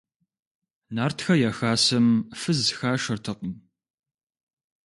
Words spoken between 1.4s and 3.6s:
я хасэм фыз хашэртэкъым.